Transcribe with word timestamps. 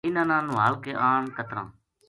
اِنھاں 0.05 0.27
نا 0.29 0.37
نُہال 0.47 0.73
کے 0.83 0.91
آن 1.07 1.23
کترَاں 1.35 1.67